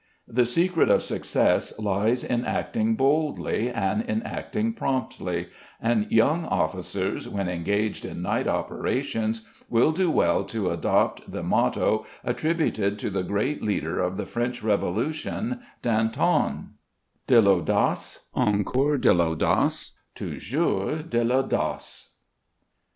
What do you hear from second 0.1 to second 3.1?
The secret of success lies in acting